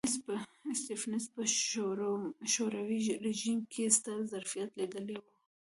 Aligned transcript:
سټېفنس 0.81 1.23
په 1.35 1.41
شوروي 2.55 2.99
رژیم 3.25 3.59
کې 3.71 3.83
ستر 3.97 4.17
ظرفیت 4.31 4.69
لیدلی 4.79 5.17
و 5.19 5.25